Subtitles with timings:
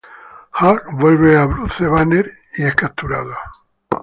[0.59, 3.35] Hulk vuelve a Bruce Banner y es capturado.